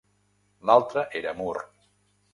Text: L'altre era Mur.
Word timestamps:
L'altre 0.69 1.05
era 1.21 1.37
Mur. 1.43 1.53